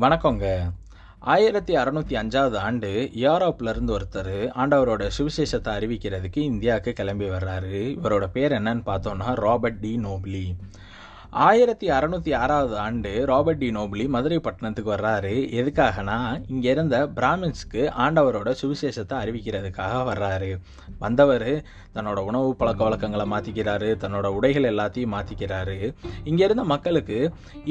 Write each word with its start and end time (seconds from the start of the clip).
வணக்கங்க. 0.00 0.72
ஆயிரத்தி 1.18 1.76
அறநூற்றி 1.76 2.14
அஞ்சாவது 2.14 2.56
ஆண்டு 2.56 3.10
யூரோப்ல 3.14 3.68
இருந்து 3.68 3.98
ஒருத்தர் 3.98 4.36
ஆண்டவரோட 4.56 5.10
சுவிசேஷத்தை 5.18 5.72
அறிவிக்கிறதுக்கு 5.78 6.36
இந்தியாவுக்கு 6.36 6.92
கிளம்பி 6.92 7.28
வர்றாரு. 7.28 7.98
இவரோட 8.02 8.26
பேர் 8.26 8.52
என்னன்னு 8.52 8.82
பார்த்தோம்னா 8.86 9.34
ராபர்ட் 9.34 9.80
டி 9.80 9.96
நோப்லி. 9.96 10.56
ஆயிரத்தி 11.32 11.86
அறநூற்றி 11.90 12.32
ஆறாவது 12.34 12.76
ஆண்டு 12.84 13.10
ராபர்ட் 13.26 13.58
டி 13.58 13.68
நோப்லி 13.70 14.08
மதுரை 14.14 14.38
பட்டணத்துக்கு 14.38 14.90
வர்றாரு. 14.94 15.32
எதுக்காகனா 15.60 16.16
இங்கே 16.48 16.70
இருந்த 16.70 16.96
பிராமின்ஸ்க்கு 17.16 17.82
ஆண்டவரோட 18.04 18.52
சுவிசேஷத்தை 18.60 19.16
அறிவிக்கிறதுக்காக 19.22 19.98
வர்றாரு. 20.10 20.50
வந்தவர் 20.98 21.50
தன்னோட 21.96 22.18
உணவு 22.30 22.54
பழக்க 22.56 22.82
வழக்கங்களை 22.84 23.26
மாற்றிக்கிறாரு 23.34 23.90
தன்னோட 24.04 24.26
உடைகள் 24.38 24.70
எல்லாத்தையும் 24.72 25.14
மாற்றிக்கிறாரு 25.16 25.94
இங்கே 26.24 26.44
இருந்த 26.44 26.64
மக்களுக்கு 26.74 27.18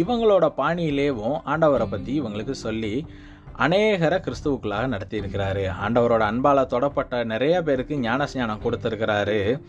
இவங்களோட 0.04 0.48
பாணியிலேவும் 0.62 1.38
ஆண்டவரை 1.54 1.90
பற்றி 1.90 2.14
இவங்களுக்கு 2.22 2.56
சொல்லி 2.66 2.94
அநேகரை 3.66 4.18
கிறிஸ்துவுக்குள்ளாக 4.26 4.88
நடத்தியிருக்கிறாரு. 4.94 5.64
ஆண்டவரோட 5.84 6.24
அன்பால் 6.32 6.72
தொடப்பட்ட 6.74 7.24
நிறைய 7.24 7.62
பேருக்கு 7.62 7.96
ஞானஸ்ஞானம் 7.96 8.64
கொடுத்துருக்கிறாரு. 8.64 9.62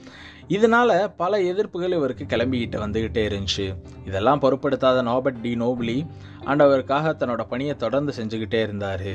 இதனால 0.48 0.90
பல 1.16 1.38
எதிர்ப்புகள் 1.38 1.96
இவருக்கு 1.98 2.24
கிளம்பிக்கிட்டு 2.24 2.78
வந்துக்கிட்டே 2.84 3.22
இருந்துச்சு. 3.28 3.66
இதெல்லாம் 4.04 4.40
பொருட்படுத்தாத 4.40 5.02
நோபர்ட் 5.02 5.40
டி 5.40 5.54
நோபிலி 5.54 5.98
ஆண்டவருக்காக 6.46 7.12
தன்னோட 7.20 7.42
பணியை 7.48 7.74
தொடர்ந்து 7.76 8.12
செஞ்சுக்கிட்டே 8.18 8.60
இருந்தார். 8.62 9.10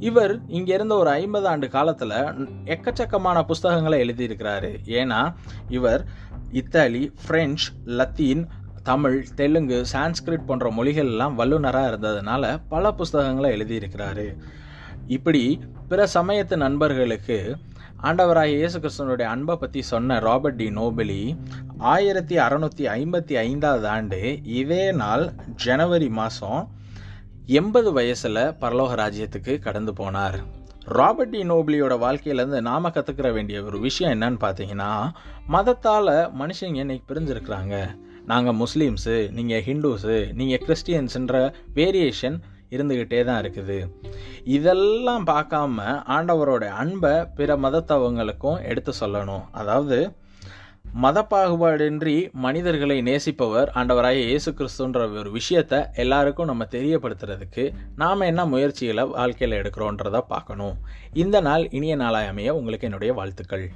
இவர் 0.00 0.34
இங்கே 0.48 0.74
இருந்த 0.74 0.94
ஒரு 0.94 1.10
ஐம்பது 1.10 1.46
ஆண்டு 1.46 1.68
காலத்தில் 1.68 2.18
எக்கச்சக்கமான 2.74 3.42
புஸ்தகங்களை 3.42 3.98
எழுதியிருக்கிறாரு. 4.04 4.72
ஏன்னா 5.00 5.34
இவர் 5.68 6.04
இத்தாலி 6.52 7.12
பிரெஞ்சு 7.26 7.68
லத்தீன் 7.84 8.44
தமிழ் 8.88 9.18
தெலுங்கு 9.38 9.76
சான்ஸ்கிரிட் 9.92 10.48
போன்ற 10.48 10.70
மொழிகள் 10.78 11.10
எல்லாம் 11.12 11.36
வல்லுநராக 11.38 11.90
இருந்ததுனால 11.90 12.44
பல 12.72 12.92
புஸ்தகங்களை 12.98 13.48
எழுதியிருக்கிறாரு. 13.56 14.26
இப்படி 15.16 15.42
பிற 15.90 16.06
சமயத்து 16.16 16.56
நண்பர்களுக்கு 16.64 17.38
ஆண்டவராக 18.08 18.54
இயேசு 18.54 18.76
கிறிஸ்தனுடைய 18.82 19.26
அன்பை 19.34 19.54
பற்றி 19.56 19.82
சொன்ன 19.92 20.18
ராபர்ட் 20.26 20.58
டி 20.60 20.68
நோபலி 20.80 21.20
ஆயிரத்தி 21.92 22.36
அறநூற்றி 22.46 22.84
ஐம்பத்தி 22.98 23.34
ஐந்தாவது 23.46 23.86
ஆண்டு 23.94 24.20
இதே 24.60 24.84
நாள் 25.02 25.24
ஜனவரி 25.64 26.08
மாதம் 26.18 26.62
எண்பது 27.60 27.92
வயசில் 27.92 28.44
பரலோக 28.62 28.92
ராஜ்யத்துக்கு 29.02 29.54
கடந்து 29.66 29.94
போனார். 30.00 30.38
ராபர்ட் 30.98 31.34
டி 31.34 31.42
நோபிலியோட 31.50 31.94
வாழ்க்கையிலேருந்து 32.06 32.60
நாம 32.70 32.90
கற்றுக்கிற 32.96 33.28
வேண்டிய 33.32 33.58
ஒரு 33.68 33.78
விஷயம் 33.88 34.14
என்னன்னு 34.14 34.40
பார்த்தீங்கன்னா 34.46 34.92
மதத்தால் 35.54 36.14
மனுஷங்க 36.40 36.82
இன்னைக்கு 36.84 37.06
பிரிஞ்சிருக்கிறாங்க. 37.12 37.76
நாங்கள் 38.32 38.58
முஸ்லீம்ஸு 38.62 39.16
நீங்கள் 39.38 39.64
ஹிந்துஸு 39.68 40.18
நீங்கள் 40.40 40.62
கிறிஸ்டியன்ஸுன்ற 40.66 41.36
வேரியேஷன் 41.78 42.36
இருந்துக்கிட்டே 42.74 43.20
தான் 43.28 43.40
இருக்குது. 43.42 43.78
இதெல்லாம் 44.56 45.24
பார்க்காம 45.32 45.82
ஆண்டவரோட 46.16 46.64
அன்பை 46.82 47.14
பிற 47.38 47.56
மதத்தவங்களுக்கும் 47.64 48.60
எடுத்து 48.70 48.92
சொல்லணும். 49.00 49.44
அதாவது 49.60 49.98
மத 51.02 51.18
பாகுபாடின்றி 51.30 52.16
மனிதர்களை 52.44 52.96
நேசிப்பவர் 53.08 53.68
ஆண்டவராய 53.78 54.18
இயேசு 54.30 54.50
கிறிஸ்துன்ற 54.58 54.98
ஒரு 55.20 55.30
விஷயத்த 55.38 55.74
எல்லாருக்கும் 56.02 56.50
நம்ம 56.50 56.66
தெரியப்படுத்துறதுக்கு 56.74 57.64
நாம் 58.02 58.28
என்ன 58.30 58.44
முயற்சிகளை 58.52 59.04
வாழ்க்கையில் 59.14 59.58
எடுக்கிறோன்றதை 59.60 60.20
பார்க்கணும். 60.32 60.76
இந்த 61.24 61.40
நாள் 61.48 61.64
இனிய 61.78 61.96
நாளாய் 62.02 62.30
அமைய 62.32 62.56
உங்களுக்கு 62.60 62.88
என்னுடைய 62.90 63.12
வாழ்த்துக்கள். 63.20 63.66